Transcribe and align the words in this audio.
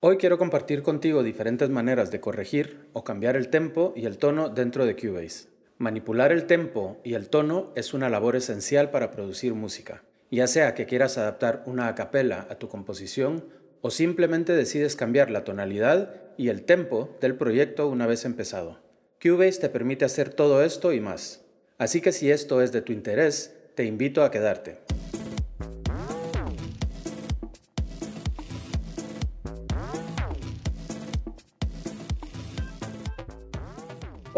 Hoy 0.00 0.16
quiero 0.16 0.38
compartir 0.38 0.84
contigo 0.84 1.24
diferentes 1.24 1.70
maneras 1.70 2.12
de 2.12 2.20
corregir 2.20 2.86
o 2.92 3.02
cambiar 3.02 3.34
el 3.34 3.48
tempo 3.48 3.92
y 3.96 4.06
el 4.06 4.16
tono 4.16 4.48
dentro 4.48 4.86
de 4.86 4.94
Cubase. 4.94 5.48
Manipular 5.76 6.30
el 6.30 6.46
tempo 6.46 7.00
y 7.02 7.14
el 7.14 7.28
tono 7.28 7.72
es 7.74 7.94
una 7.94 8.08
labor 8.08 8.36
esencial 8.36 8.92
para 8.92 9.10
producir 9.10 9.54
música, 9.54 10.04
ya 10.30 10.46
sea 10.46 10.74
que 10.74 10.86
quieras 10.86 11.18
adaptar 11.18 11.64
una 11.66 11.88
acapella 11.88 12.46
a 12.48 12.60
tu 12.60 12.68
composición 12.68 13.46
o 13.80 13.90
simplemente 13.90 14.52
decides 14.52 14.94
cambiar 14.94 15.32
la 15.32 15.42
tonalidad 15.42 16.14
y 16.36 16.50
el 16.50 16.62
tempo 16.62 17.16
del 17.20 17.34
proyecto 17.34 17.88
una 17.88 18.06
vez 18.06 18.24
empezado. 18.24 18.78
Cubase 19.20 19.62
te 19.62 19.68
permite 19.68 20.04
hacer 20.04 20.32
todo 20.32 20.62
esto 20.62 20.92
y 20.92 21.00
más. 21.00 21.44
Así 21.76 22.00
que 22.00 22.12
si 22.12 22.30
esto 22.30 22.62
es 22.62 22.70
de 22.70 22.82
tu 22.82 22.92
interés, 22.92 23.52
te 23.74 23.84
invito 23.84 24.22
a 24.22 24.30
quedarte. 24.30 24.78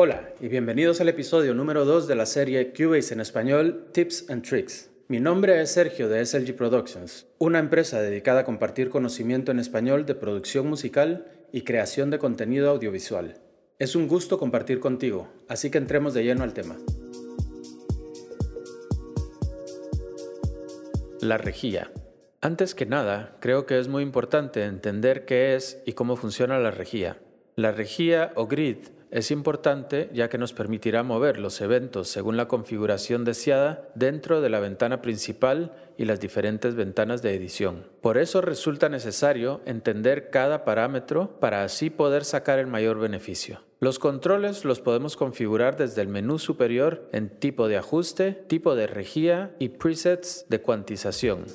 Hola 0.03 0.31
y 0.41 0.49
bienvenidos 0.49 1.03
al 1.03 1.11
episodio 1.11 1.53
número 1.53 1.85
2 1.85 2.09
de 2.09 2.15
la 2.15 2.25
serie 2.25 2.73
Cubase 2.73 3.13
en 3.13 3.21
español 3.21 3.85
Tips 3.93 4.31
and 4.31 4.43
Tricks. 4.43 4.89
Mi 5.09 5.21
nombre 5.21 5.61
es 5.61 5.73
Sergio 5.73 6.09
de 6.09 6.25
SLG 6.25 6.57
Productions, 6.57 7.27
una 7.37 7.59
empresa 7.59 8.01
dedicada 8.01 8.41
a 8.41 8.45
compartir 8.45 8.89
conocimiento 8.89 9.53
en 9.53 9.59
español 9.59 10.07
de 10.07 10.15
producción 10.15 10.67
musical 10.69 11.27
y 11.53 11.65
creación 11.65 12.09
de 12.09 12.19
contenido 12.19 12.71
audiovisual. 12.71 13.43
Es 13.79 13.95
un 13.95 14.09
gusto 14.09 14.39
compartir 14.39 14.81
contigo, 14.81 15.29
así 15.49 15.71
que 15.71 15.77
entremos 15.77 16.15
de 16.15 16.25
lleno 16.25 16.45
al 16.45 16.55
tema. 16.55 16.79
La 21.21 21.37
rejilla. 21.37 21.91
Antes 22.41 22.75
que 22.75 22.87
nada, 22.87 23.37
creo 23.41 23.67
que 23.67 23.79
es 23.79 23.89
muy 23.89 24.03
importante 24.03 24.65
entender 24.65 25.27
qué 25.27 25.57
es 25.57 25.83
y 25.85 25.93
cómo 25.93 26.17
funciona 26.17 26.59
la 26.59 26.71
rejilla. 26.71 27.19
La 27.55 27.73
rejilla 27.73 28.33
o 28.37 28.47
grid 28.47 28.79
es 29.11 29.33
importante 29.33 30.09
ya 30.13 30.29
que 30.29 30.39
nos 30.39 30.53
permitirá 30.53 31.03
mover 31.03 31.39
los 31.39 31.61
eventos 31.61 32.09
según 32.09 32.37
la 32.37 32.47
configuración 32.47 33.25
deseada 33.25 33.89
dentro 33.97 34.41
de 34.41 34.51
la 34.51 34.61
ventana 34.61 35.03
principal 35.03 35.73
y 35.99 36.05
las 36.05 36.21
diferentes 36.21 36.77
ventanas 36.77 37.21
de 37.21 37.35
edición. 37.35 37.89
Por 38.01 38.19
eso 38.19 38.41
resulta 38.41 38.89
necesario 38.89 39.63
entender 39.67 40.31
cada 40.31 40.65
parámetro 40.65 41.41
para 41.41 41.65
así 41.65 41.91
poder 41.91 42.25
sacar 42.25 42.61
el 42.61 42.69
mayor 42.69 43.01
beneficio. 43.01 43.63
Los 43.81 43.99
controles 43.99 44.65
los 44.65 44.81
podemos 44.81 45.17
configurar 45.17 45.77
desde 45.77 46.03
el 46.03 46.09
menú 46.09 46.39
superior 46.39 47.09
en 47.13 47.31
tipo 47.31 47.67
de 47.67 47.79
ajuste, 47.79 48.33
tipo 48.33 48.77
de 48.77 48.87
rejilla 48.87 49.51
y 49.59 49.71
presets 49.71 50.47
de 50.49 50.61
cuantización. 50.61 51.47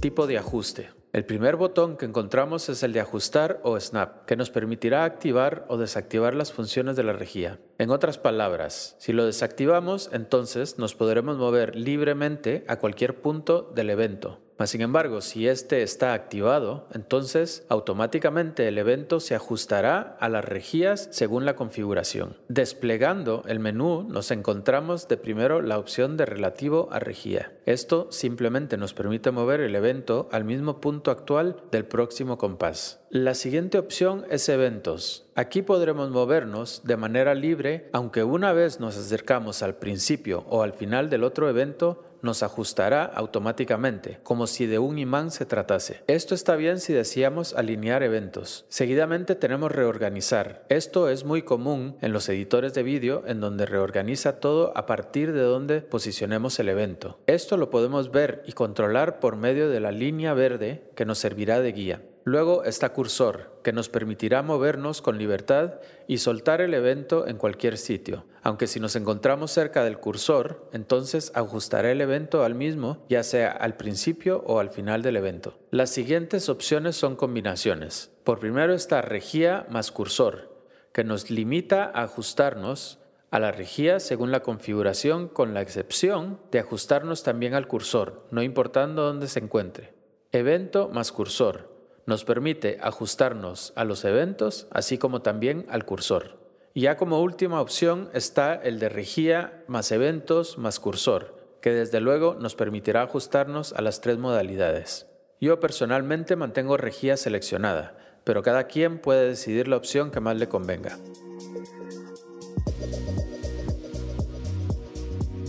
Tipo 0.00 0.26
de 0.26 0.38
ajuste. 0.38 0.95
El 1.16 1.24
primer 1.24 1.56
botón 1.56 1.96
que 1.96 2.04
encontramos 2.04 2.68
es 2.68 2.82
el 2.82 2.92
de 2.92 3.00
ajustar 3.00 3.58
o 3.62 3.80
snap, 3.80 4.26
que 4.26 4.36
nos 4.36 4.50
permitirá 4.50 5.04
activar 5.04 5.64
o 5.68 5.78
desactivar 5.78 6.34
las 6.34 6.52
funciones 6.52 6.94
de 6.94 7.04
la 7.04 7.14
rejilla. 7.14 7.58
En 7.78 7.90
otras 7.90 8.16
palabras, 8.16 8.96
si 8.98 9.12
lo 9.12 9.26
desactivamos, 9.26 10.08
entonces 10.12 10.78
nos 10.78 10.94
podremos 10.94 11.36
mover 11.36 11.76
libremente 11.76 12.64
a 12.68 12.76
cualquier 12.76 13.20
punto 13.20 13.70
del 13.74 13.90
evento. 13.90 14.40
Mas, 14.58 14.70
sin 14.70 14.80
embargo, 14.80 15.20
si 15.20 15.46
este 15.48 15.82
está 15.82 16.14
activado, 16.14 16.86
entonces 16.94 17.66
automáticamente 17.68 18.66
el 18.68 18.78
evento 18.78 19.20
se 19.20 19.34
ajustará 19.34 20.16
a 20.18 20.30
las 20.30 20.44
rejillas 20.44 21.08
según 21.10 21.44
la 21.44 21.56
configuración. 21.56 22.38
Desplegando 22.48 23.42
el 23.46 23.60
menú 23.60 24.04
nos 24.08 24.30
encontramos 24.30 25.08
de 25.08 25.18
primero 25.18 25.60
la 25.60 25.78
opción 25.78 26.16
de 26.16 26.24
relativo 26.24 26.88
a 26.90 26.98
rejilla. 26.98 27.52
Esto 27.66 28.08
simplemente 28.10 28.78
nos 28.78 28.94
permite 28.94 29.30
mover 29.30 29.60
el 29.60 29.74
evento 29.74 30.28
al 30.32 30.44
mismo 30.44 30.80
punto 30.80 31.10
actual 31.10 31.62
del 31.70 31.84
próximo 31.84 32.38
compás. 32.38 33.00
La 33.10 33.34
siguiente 33.34 33.78
opción 33.78 34.24
es 34.30 34.48
eventos. 34.48 35.25
Aquí 35.38 35.60
podremos 35.60 36.08
movernos 36.08 36.80
de 36.84 36.96
manera 36.96 37.34
libre, 37.34 37.90
aunque 37.92 38.24
una 38.24 38.54
vez 38.54 38.80
nos 38.80 38.96
acercamos 38.96 39.62
al 39.62 39.74
principio 39.74 40.46
o 40.48 40.62
al 40.62 40.72
final 40.72 41.10
del 41.10 41.24
otro 41.24 41.50
evento, 41.50 42.02
nos 42.22 42.42
ajustará 42.42 43.04
automáticamente, 43.04 44.18
como 44.22 44.46
si 44.46 44.64
de 44.64 44.78
un 44.78 44.98
imán 44.98 45.30
se 45.30 45.44
tratase. 45.44 46.02
Esto 46.06 46.34
está 46.34 46.56
bien 46.56 46.80
si 46.80 46.94
deseamos 46.94 47.52
alinear 47.52 48.02
eventos. 48.02 48.64
Seguidamente 48.70 49.34
tenemos 49.34 49.72
reorganizar. 49.72 50.64
Esto 50.70 51.10
es 51.10 51.26
muy 51.26 51.42
común 51.42 51.98
en 52.00 52.14
los 52.14 52.30
editores 52.30 52.72
de 52.72 52.82
vídeo 52.82 53.22
en 53.26 53.40
donde 53.40 53.66
reorganiza 53.66 54.40
todo 54.40 54.72
a 54.74 54.86
partir 54.86 55.34
de 55.34 55.42
donde 55.42 55.82
posicionemos 55.82 56.58
el 56.60 56.70
evento. 56.70 57.18
Esto 57.26 57.58
lo 57.58 57.68
podemos 57.68 58.10
ver 58.10 58.42
y 58.46 58.52
controlar 58.52 59.20
por 59.20 59.36
medio 59.36 59.68
de 59.68 59.80
la 59.80 59.92
línea 59.92 60.32
verde 60.32 60.90
que 60.94 61.04
nos 61.04 61.18
servirá 61.18 61.60
de 61.60 61.72
guía. 61.72 62.00
Luego 62.28 62.64
está 62.64 62.92
cursor, 62.92 63.52
que 63.62 63.72
nos 63.72 63.88
permitirá 63.88 64.42
movernos 64.42 65.00
con 65.00 65.16
libertad 65.16 65.74
y 66.08 66.18
soltar 66.18 66.60
el 66.60 66.74
evento 66.74 67.28
en 67.28 67.36
cualquier 67.36 67.78
sitio. 67.78 68.24
Aunque 68.42 68.66
si 68.66 68.80
nos 68.80 68.96
encontramos 68.96 69.52
cerca 69.52 69.84
del 69.84 69.98
cursor, 69.98 70.68
entonces 70.72 71.30
ajustaré 71.36 71.92
el 71.92 72.00
evento 72.00 72.42
al 72.42 72.56
mismo, 72.56 73.06
ya 73.08 73.22
sea 73.22 73.52
al 73.52 73.76
principio 73.76 74.42
o 74.44 74.58
al 74.58 74.70
final 74.70 75.02
del 75.02 75.14
evento. 75.14 75.56
Las 75.70 75.90
siguientes 75.90 76.48
opciones 76.48 76.96
son 76.96 77.14
combinaciones. 77.14 78.10
Por 78.24 78.40
primero 78.40 78.74
está 78.74 79.02
regía 79.02 79.64
más 79.70 79.92
cursor, 79.92 80.52
que 80.92 81.04
nos 81.04 81.30
limita 81.30 81.84
a 81.84 82.02
ajustarnos 82.02 82.98
a 83.30 83.38
la 83.38 83.52
regía 83.52 84.00
según 84.00 84.32
la 84.32 84.42
configuración 84.42 85.28
con 85.28 85.54
la 85.54 85.62
excepción 85.62 86.40
de 86.50 86.58
ajustarnos 86.58 87.22
también 87.22 87.54
al 87.54 87.68
cursor, 87.68 88.26
no 88.32 88.42
importando 88.42 89.04
dónde 89.04 89.28
se 89.28 89.38
encuentre. 89.38 89.94
Evento 90.32 90.88
más 90.88 91.12
cursor 91.12 91.75
nos 92.06 92.24
permite 92.24 92.78
ajustarnos 92.80 93.72
a 93.74 93.84
los 93.84 94.04
eventos, 94.04 94.68
así 94.70 94.96
como 94.96 95.22
también 95.22 95.66
al 95.68 95.84
cursor. 95.84 96.38
Y 96.72 96.82
ya 96.82 96.96
como 96.96 97.20
última 97.20 97.60
opción 97.60 98.10
está 98.12 98.54
el 98.54 98.78
de 98.78 98.88
regía 98.88 99.64
más 99.66 99.90
eventos 99.92 100.56
más 100.56 100.78
cursor, 100.78 101.36
que 101.60 101.72
desde 101.72 102.00
luego 102.00 102.36
nos 102.38 102.54
permitirá 102.54 103.02
ajustarnos 103.02 103.72
a 103.72 103.82
las 103.82 104.00
tres 104.00 104.18
modalidades. 104.18 105.06
Yo 105.40 105.58
personalmente 105.58 106.36
mantengo 106.36 106.76
regía 106.76 107.16
seleccionada, 107.16 107.96
pero 108.24 108.42
cada 108.42 108.64
quien 108.64 108.98
puede 108.98 109.28
decidir 109.28 109.68
la 109.68 109.76
opción 109.76 110.10
que 110.10 110.20
más 110.20 110.36
le 110.36 110.48
convenga. 110.48 110.98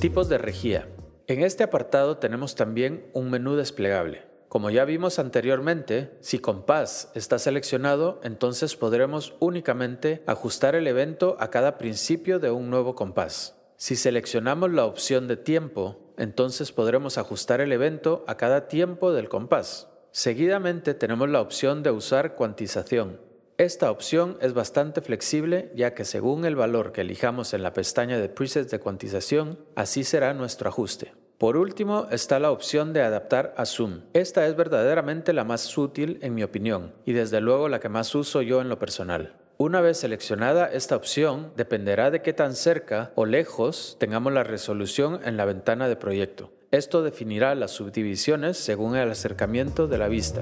Tipos 0.02 0.30
de 0.30 0.38
regía. 0.38 0.88
En 1.28 1.44
este 1.44 1.64
apartado 1.64 2.18
tenemos 2.18 2.56
también 2.56 3.06
un 3.14 3.30
menú 3.30 3.56
desplegable. 3.56 4.27
Como 4.48 4.70
ya 4.70 4.86
vimos 4.86 5.20
anteriormente, 5.20 6.12
si 6.22 6.40
compás 6.40 7.12
está 7.16 7.38
seleccionado, 7.38 8.22
entonces 8.24 8.78
podremos 8.78 9.36
únicamente 9.40 10.24
ajustar 10.26 10.76
el 10.76 10.88
evento 10.88 11.36
a 11.40 11.50
cada 11.50 11.78
principio 11.78 12.40
de 12.40 12.50
un 12.52 12.70
nuevo 12.70 12.96
compás. 12.96 13.56
Si 13.76 13.98
seleccionamos 13.98 14.72
la 14.72 14.86
opción 14.86 15.28
de 15.28 15.36
tiempo, 15.36 16.14
entonces 16.18 16.72
podremos 16.72 17.18
ajustar 17.18 17.60
el 17.60 17.74
evento 17.74 18.24
a 18.26 18.38
cada 18.38 18.70
tiempo 18.70 19.12
del 19.12 19.28
compás. 19.28 19.90
Seguidamente 20.12 20.94
tenemos 20.94 21.30
la 21.30 21.42
opción 21.42 21.84
de 21.84 21.92
usar 21.92 22.36
cuantización. 22.36 23.20
Esta 23.58 23.92
opción 23.92 24.38
es 24.40 24.54
bastante 24.54 25.02
flexible 25.02 25.72
ya 25.76 25.94
que 25.94 26.06
según 26.06 26.46
el 26.46 26.56
valor 26.56 26.94
que 26.94 27.02
elijamos 27.02 27.54
en 27.54 27.64
la 27.64 27.74
pestaña 27.74 28.18
de 28.18 28.30
presets 28.30 28.72
de 28.72 28.80
cuantización, 28.80 29.60
así 29.76 30.04
será 30.04 30.34
nuestro 30.34 30.70
ajuste. 30.70 31.14
Por 31.38 31.56
último 31.56 32.08
está 32.10 32.40
la 32.40 32.50
opción 32.50 32.94
de 32.94 33.04
adaptar 33.04 33.54
a 33.58 33.68
Zoom. 33.68 34.02
Esta 34.14 34.48
es 34.48 34.56
verdaderamente 34.56 35.34
la 35.34 35.44
más 35.44 35.78
útil 35.78 36.18
en 36.24 36.34
mi 36.34 36.42
opinión 36.42 36.96
y 37.06 37.14
desde 37.14 37.42
luego 37.42 37.70
la 37.70 37.80
que 37.80 37.90
más 37.90 38.16
uso 38.16 38.42
yo 38.42 38.60
en 38.60 38.70
lo 38.70 38.80
personal. 38.80 39.36
Una 39.60 39.80
vez 39.80 40.00
seleccionada 40.00 40.66
esta 40.66 40.96
opción, 40.96 41.52
dependerá 41.56 42.10
de 42.10 42.24
qué 42.24 42.34
tan 42.34 42.56
cerca 42.56 43.12
o 43.14 43.28
lejos 43.28 43.98
tengamos 44.00 44.34
la 44.34 44.44
resolución 44.44 45.20
en 45.26 45.38
la 45.38 45.46
ventana 45.46 45.88
de 45.88 45.96
proyecto. 45.96 46.52
Esto 46.72 47.04
definirá 47.04 47.54
las 47.54 47.70
subdivisiones 47.70 48.58
según 48.58 48.96
el 48.96 49.12
acercamiento 49.12 49.88
de 49.88 49.98
la 50.00 50.08
vista. 50.08 50.42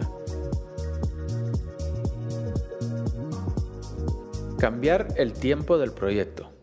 Cambiar 4.57 5.09
el 5.17 5.33
tiempo 5.33 5.77
del 5.77 5.91
proyecto. 5.91 6.54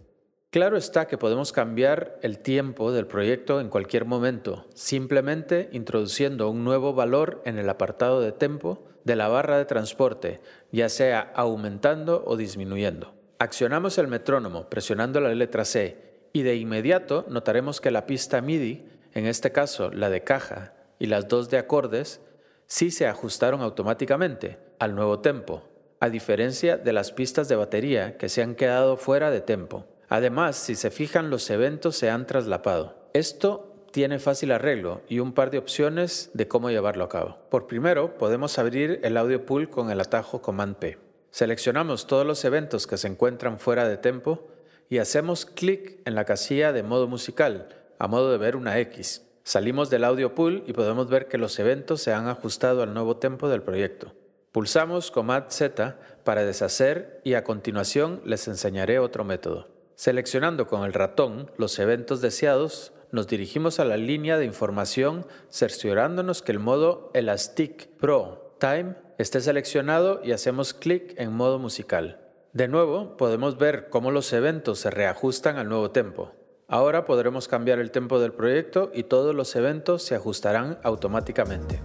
Claro 0.53 0.77
está 0.77 1.09
que 1.09 1.17
podemos 1.17 1.51
cambiar 1.51 2.19
el 2.21 2.39
tiempo 2.39 2.93
del 2.93 3.07
proyecto 3.07 3.59
en 3.59 3.71
cualquier 3.71 4.05
momento, 4.05 4.67
simplemente 4.75 5.71
introduciendo 5.73 6.51
un 6.51 6.63
nuevo 6.63 6.93
valor 6.93 7.41
en 7.47 7.57
el 7.57 7.71
apartado 7.71 8.21
de 8.21 8.33
tiempo 8.33 8.85
de 9.05 9.17
la 9.17 9.29
barra 9.29 9.57
de 9.57 9.65
transporte, 9.65 10.41
ya 10.71 10.91
sea 10.91 11.33
aumentando 11.35 12.23
o 12.27 12.37
disminuyendo. 12.37 13.15
Accionamos 13.39 13.97
el 13.97 14.09
metrónomo 14.09 14.69
presionando 14.69 15.23
la 15.23 15.35
letra 15.35 15.65
C 15.65 15.97
y 16.35 16.43
de 16.43 16.57
inmediato 16.57 17.25
notaremos 17.31 17.81
que 17.81 17.91
la 17.91 18.05
pista 18.05 18.43
MIDI, 18.43 18.85
en 19.15 19.25
este 19.25 19.53
caso 19.53 19.91
la 19.91 20.11
de 20.11 20.23
caja 20.23 20.75
y 20.99 21.07
las 21.07 21.29
dos 21.29 21.49
de 21.49 21.57
acordes, 21.57 22.21
sí 22.67 22.91
se 22.91 23.07
ajustaron 23.07 23.63
automáticamente 23.63 24.59
al 24.79 24.95
nuevo 24.97 25.21
tempo, 25.21 25.63
a 25.99 26.11
diferencia 26.11 26.77
de 26.77 26.93
las 26.93 27.11
pistas 27.11 27.49
de 27.49 27.57
batería 27.57 28.19
que 28.19 28.29
se 28.29 28.43
han 28.43 28.55
quedado 28.55 28.99
fuera 28.99 29.31
de 29.31 29.41
tempo. 29.41 29.87
Además, 30.13 30.57
si 30.57 30.75
se 30.75 30.91
fijan, 30.91 31.31
los 31.31 31.49
eventos 31.49 31.97
se 31.97 32.11
han 32.11 32.27
traslapado. 32.27 33.09
Esto 33.15 33.87
tiene 33.93 34.19
fácil 34.19 34.53
arreglo 34.53 35.01
y 35.09 35.21
un 35.21 35.33
par 35.33 35.51
de 35.51 35.57
opciones 35.57 36.31
de 36.35 36.47
cómo 36.47 36.69
llevarlo 36.69 37.05
a 37.05 37.09
cabo. 37.09 37.39
Por 37.49 37.67
primero, 37.67 38.19
podemos 38.19 38.59
abrir 38.59 39.01
el 39.05 39.17
audio 39.17 39.47
pool 39.47 39.71
con 39.71 39.91
el 39.91 40.03
atajo 40.03 40.43
Command 40.43 40.77
P. 40.77 40.99
Seleccionamos 41.31 42.07
todos 42.07 42.27
los 42.27 42.45
eventos 42.45 42.87
que 42.87 42.99
se 42.99 43.09
encuentran 43.09 43.59
fuera 43.59 43.89
de 43.89 43.97
tempo 43.97 44.49
y 44.91 44.99
hacemos 44.99 45.47
clic 45.47 46.01
en 46.05 46.15
la 46.15 46.27
casilla 46.27 46.75
de 46.75 46.83
modo 46.83 47.09
musical, 47.09 47.69
a 47.99 48.07
modo 48.07 48.33
de 48.33 48.37
ver 48.37 48.55
una 48.55 48.79
X. 48.81 49.27
Salimos 49.45 49.89
del 49.89 50.05
audio 50.05 50.35
pool 50.35 50.63
y 50.67 50.75
podemos 50.75 51.09
ver 51.09 51.27
que 51.27 51.39
los 51.39 51.59
eventos 51.59 52.03
se 52.03 52.13
han 52.13 52.29
ajustado 52.29 52.83
al 52.83 52.93
nuevo 52.93 53.17
tempo 53.17 53.49
del 53.49 53.63
proyecto. 53.63 54.13
Pulsamos 54.53 55.11
Command 55.11 55.49
Z 55.49 55.99
para 56.23 56.45
deshacer 56.45 57.23
y 57.25 57.33
a 57.33 57.45
continuación 57.45 58.21
les 58.27 58.47
enseñaré 58.47 58.99
otro 58.99 59.25
método. 59.25 59.72
Seleccionando 60.03 60.67
con 60.67 60.83
el 60.83 60.95
ratón 60.95 61.49
los 61.59 61.79
eventos 61.79 62.21
deseados, 62.21 62.93
nos 63.13 63.29
dirigimos 63.29 63.79
a 63.79 63.85
la 63.85 63.97
línea 63.97 64.37
de 64.37 64.45
información 64.45 65.29
cerciorándonos 65.49 66.43
que 66.43 66.51
el 66.51 66.59
modo 66.59 67.13
Elastic 67.15 67.87
Pro 68.01 68.57
Time 68.59 68.97
esté 69.19 69.41
seleccionado 69.41 70.21
y 70.25 70.33
hacemos 70.33 70.75
clic 70.75 71.15
en 71.19 71.33
modo 71.33 71.61
musical. 71.61 72.19
De 72.53 72.67
nuevo, 72.67 73.17
podemos 73.17 73.59
ver 73.59 73.91
cómo 73.91 74.11
los 74.11 74.33
eventos 74.33 74.81
se 74.81 74.91
reajustan 74.91 75.57
al 75.57 75.69
nuevo 75.69 75.93
tempo. 75.93 76.33
Ahora 76.67 77.05
podremos 77.05 77.47
cambiar 77.47 77.79
el 77.79 77.93
tempo 77.93 78.19
del 78.19 78.33
proyecto 78.33 78.91
y 78.93 79.05
todos 79.05 79.37
los 79.37 79.55
eventos 79.55 80.03
se 80.03 80.17
ajustarán 80.17 80.81
automáticamente. 80.83 81.81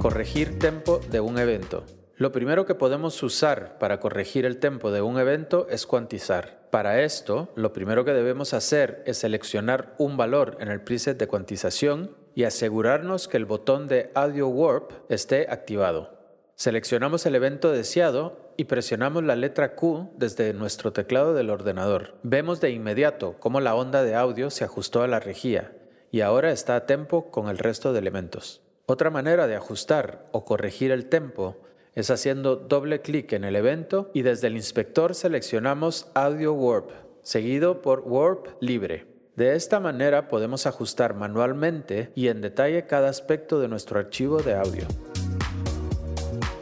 Corregir 0.00 0.58
tempo 0.58 1.02
de 1.10 1.20
un 1.20 1.38
evento. 1.38 1.84
Lo 2.16 2.30
primero 2.30 2.64
que 2.64 2.76
podemos 2.76 3.20
usar 3.24 3.76
para 3.80 3.98
corregir 3.98 4.44
el 4.44 4.58
tempo 4.58 4.92
de 4.92 5.02
un 5.02 5.18
evento 5.18 5.66
es 5.68 5.84
cuantizar. 5.84 6.68
Para 6.70 7.02
esto, 7.02 7.48
lo 7.56 7.72
primero 7.72 8.04
que 8.04 8.12
debemos 8.12 8.54
hacer 8.54 9.02
es 9.04 9.18
seleccionar 9.18 9.96
un 9.98 10.16
valor 10.16 10.56
en 10.60 10.68
el 10.68 10.80
preset 10.80 11.18
de 11.18 11.26
cuantización 11.26 12.16
y 12.36 12.44
asegurarnos 12.44 13.26
que 13.26 13.36
el 13.36 13.46
botón 13.46 13.88
de 13.88 14.12
Audio 14.14 14.46
Warp 14.46 14.92
esté 15.08 15.48
activado. 15.50 16.14
Seleccionamos 16.54 17.26
el 17.26 17.34
evento 17.34 17.72
deseado 17.72 18.52
y 18.56 18.66
presionamos 18.66 19.24
la 19.24 19.34
letra 19.34 19.74
Q 19.74 20.12
desde 20.16 20.54
nuestro 20.54 20.92
teclado 20.92 21.34
del 21.34 21.50
ordenador. 21.50 22.14
Vemos 22.22 22.60
de 22.60 22.70
inmediato 22.70 23.34
cómo 23.40 23.58
la 23.60 23.74
onda 23.74 24.04
de 24.04 24.14
audio 24.14 24.50
se 24.50 24.62
ajustó 24.62 25.02
a 25.02 25.08
la 25.08 25.18
rejilla 25.18 25.72
y 26.12 26.20
ahora 26.20 26.52
está 26.52 26.76
a 26.76 26.86
tempo 26.86 27.32
con 27.32 27.48
el 27.48 27.58
resto 27.58 27.92
de 27.92 27.98
elementos. 27.98 28.62
Otra 28.86 29.10
manera 29.10 29.48
de 29.48 29.56
ajustar 29.56 30.28
o 30.30 30.44
corregir 30.44 30.92
el 30.92 31.06
tempo 31.06 31.56
es 31.94 32.10
haciendo 32.10 32.56
doble 32.56 33.00
clic 33.00 33.32
en 33.32 33.44
el 33.44 33.56
evento 33.56 34.10
y 34.14 34.22
desde 34.22 34.48
el 34.48 34.56
inspector 34.56 35.14
seleccionamos 35.14 36.08
Audio 36.14 36.52
Warp, 36.52 36.90
seguido 37.22 37.82
por 37.82 38.00
Warp 38.00 38.48
Libre. 38.60 39.06
De 39.36 39.54
esta 39.56 39.80
manera 39.80 40.28
podemos 40.28 40.66
ajustar 40.66 41.14
manualmente 41.14 42.12
y 42.14 42.28
en 42.28 42.40
detalle 42.40 42.86
cada 42.86 43.08
aspecto 43.08 43.58
de 43.58 43.68
nuestro 43.68 43.98
archivo 43.98 44.42
de 44.42 44.54
audio. 44.54 44.86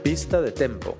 Pista 0.03 0.41
de 0.41 0.53
tempo. 0.53 0.97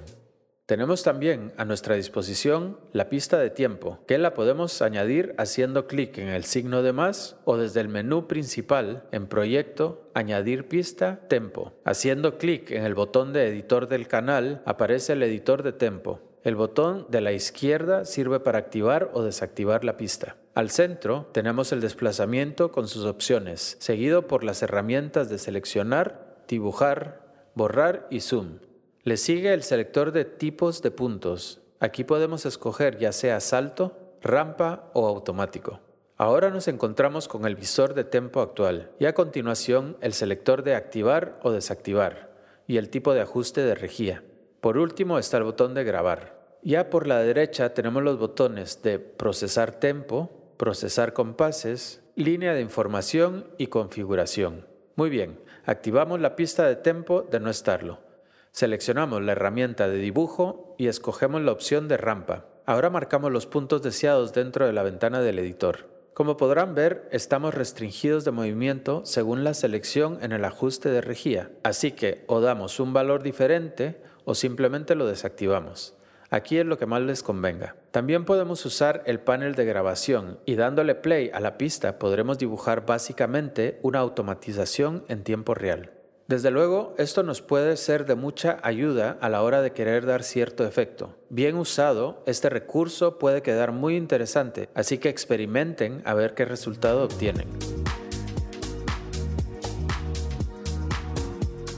Tenemos 0.67 1.03
también 1.03 1.53
a 1.57 1.65
nuestra 1.65 1.97
disposición 1.97 2.79
la 2.93 3.09
pista 3.09 3.37
de 3.39 3.51
tiempo, 3.51 3.99
que 4.07 4.17
la 4.17 4.33
podemos 4.33 4.81
añadir 4.81 5.35
haciendo 5.37 5.89
clic 5.89 6.19
en 6.19 6.29
el 6.29 6.45
signo 6.45 6.83
de 6.83 6.93
más 6.93 7.37
o 7.45 7.57
desde 7.57 7.81
el 7.81 7.89
menú 7.89 8.29
principal 8.29 9.03
en 9.11 9.27
Proyecto, 9.27 10.09
Añadir 10.15 10.69
pista, 10.69 11.21
Tempo. 11.29 11.73
Haciendo 11.85 12.39
clic 12.39 12.71
en 12.71 12.85
el 12.85 12.95
botón 12.95 13.33
de 13.33 13.49
editor 13.49 13.89
del 13.89 14.07
canal 14.07 14.63
aparece 14.65 15.15
el 15.15 15.25
editor 15.25 15.65
de 15.65 15.73
tempo. 15.73 16.21
El 16.45 16.55
botón 16.55 17.07
de 17.09 17.21
la 17.21 17.33
izquierda 17.33 18.05
sirve 18.05 18.39
para 18.39 18.59
activar 18.59 19.11
o 19.15 19.23
desactivar 19.23 19.85
la 19.85 19.97
pista. 19.97 20.37
Al 20.55 20.71
centro 20.71 21.29
tenemos 21.33 21.73
el 21.73 21.81
desplazamiento 21.81 22.71
con 22.71 22.87
sus 22.87 23.05
opciones, 23.05 23.77
seguido 23.81 24.29
por 24.29 24.45
las 24.45 24.63
herramientas 24.63 25.29
de 25.29 25.39
seleccionar, 25.39 26.45
dibujar, 26.47 27.51
borrar 27.55 28.07
y 28.11 28.21
zoom. 28.21 28.59
Le 29.05 29.17
sigue 29.17 29.53
el 29.53 29.65
selector 29.65 30.13
de 30.13 30.25
tipos 30.25 30.81
de 30.81 30.93
puntos. 30.93 31.61
Aquí 31.81 32.05
podemos 32.05 32.47
escoger 32.47 32.99
ya 32.99 33.11
sea 33.11 33.41
salto, 33.41 33.99
rampa 34.21 34.91
o 34.93 35.09
automático. 35.09 35.81
Ahora 36.17 36.51
nos 36.51 36.69
encontramos 36.69 37.27
con 37.27 37.45
el 37.45 37.57
visor 37.57 37.95
de 37.95 38.05
tempo 38.05 38.41
actual 38.41 38.93
y 39.01 39.07
a 39.07 39.13
continuación 39.13 39.97
el 40.03 40.13
selector 40.13 40.63
de 40.63 40.77
activar 40.77 41.41
o 41.43 41.51
desactivar 41.51 42.31
y 42.69 42.77
el 42.77 42.91
tipo 42.91 43.13
de 43.13 43.23
ajuste 43.23 43.63
de 43.63 43.75
rejilla. 43.75 44.23
Por 44.61 44.79
último 44.79 45.19
está 45.19 45.39
el 45.39 45.43
botón 45.43 45.75
de 45.75 45.83
grabar. 45.83 46.61
Ya 46.63 46.89
por 46.89 47.09
la 47.09 47.19
derecha 47.19 47.75
tenemos 47.75 48.05
los 48.05 48.21
botones 48.21 48.83
de 48.85 49.01
procesar 49.01 49.81
tempo, 49.81 50.31
procesar 50.59 51.13
compases, 51.13 52.05
línea 52.15 52.55
de 52.55 52.61
información 52.61 53.49
y 53.59 53.67
configuración. 53.67 54.65
Muy 54.95 55.11
bien, 55.11 55.41
activamos 55.65 56.21
la 56.21 56.37
pista 56.37 56.69
de 56.69 56.77
tempo 56.77 57.23
de 57.23 57.41
no 57.41 57.51
estarlo. 57.51 58.12
Seleccionamos 58.53 59.23
la 59.23 59.33
herramienta 59.33 59.89
de 59.89 59.97
dibujo 59.97 60.75
y 60.77 60.89
escogemos 60.89 61.41
la 61.41 61.53
opción 61.53 61.89
de 61.89 61.97
rampa. 61.97 62.45
Ahora 62.67 62.91
marcamos 62.91 63.33
los 63.33 63.47
puntos 63.47 63.81
deseados 63.81 64.35
dentro 64.35 64.67
de 64.67 64.75
la 64.75 64.83
ventana 64.83 65.23
del 65.23 65.39
editor. 65.39 65.89
Como 66.13 66.37
podrán 66.37 66.75
ver, 66.75 67.09
estamos 67.13 67.55
restringidos 67.55 68.27
de 68.27 68.31
movimiento 68.31 69.07
según 69.07 69.43
la 69.43 69.55
selección 69.55 70.19
en 70.21 70.33
el 70.33 70.45
ajuste 70.45 70.91
de 70.91 71.01
rejilla, 71.01 71.51
así 71.63 71.93
que 71.93 72.25
o 72.27 72.43
damos 72.43 72.79
un 72.79 72.93
valor 72.93 73.23
diferente 73.23 74.03
o 74.27 74.35
simplemente 74.35 74.97
lo 74.97 75.07
desactivamos. 75.07 75.97
Aquí 76.29 76.59
es 76.59 76.67
lo 76.67 76.77
que 76.77 76.85
más 76.85 77.01
les 77.01 77.23
convenga. 77.23 77.77
También 77.91 78.27
podemos 78.27 78.67
usar 78.67 79.03
el 79.07 79.21
panel 79.21 79.55
de 79.55 79.65
grabación 79.65 80.39
y 80.45 80.57
dándole 80.57 80.95
play 80.95 81.31
a 81.33 81.41
la 81.41 81.57
pista 81.57 81.99
podremos 81.99 82.37
dibujar 82.37 82.85
básicamente 82.85 83.79
una 83.81 84.01
automatización 84.01 85.05
en 85.09 85.25
tiempo 85.25 85.55
real. 85.55 86.02
Desde 86.33 86.51
luego, 86.51 86.95
esto 86.97 87.23
nos 87.23 87.43
puede 87.43 87.77
ser 87.77 88.07
de 88.07 88.15
mucha 88.15 88.59
ayuda 88.63 89.19
a 89.21 89.29
la 89.29 89.43
hora 89.43 89.61
de 89.61 89.73
querer 89.73 90.07
dar 90.07 90.23
cierto 90.23 90.65
efecto. 90.65 91.15
Bien 91.29 91.57
usado, 91.59 92.23
este 92.25 92.49
recurso 92.49 93.19
puede 93.19 93.43
quedar 93.43 93.73
muy 93.73 93.97
interesante, 93.97 94.71
así 94.73 94.97
que 94.97 95.11
experimenten 95.11 96.01
a 96.07 96.15
ver 96.15 96.33
qué 96.33 96.47
resultado 96.47 97.05
obtienen. 97.05 97.49